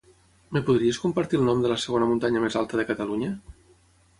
Em 0.59 0.63
podries 0.69 0.99
compartir 1.03 1.39
el 1.41 1.45
nom 1.49 1.61
de 1.65 1.71
la 1.73 1.77
segona 1.83 2.07
muntanya 2.13 2.41
més 2.47 2.59
alta 2.63 2.81
de 2.81 2.87
Catalunya? 2.93 3.31